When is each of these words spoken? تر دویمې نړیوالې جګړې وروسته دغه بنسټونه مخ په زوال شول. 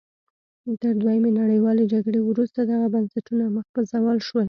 تر 0.81 0.93
دویمې 1.01 1.31
نړیوالې 1.41 1.83
جګړې 1.93 2.19
وروسته 2.23 2.59
دغه 2.63 2.87
بنسټونه 2.95 3.43
مخ 3.55 3.65
په 3.75 3.81
زوال 3.91 4.19
شول. 4.27 4.39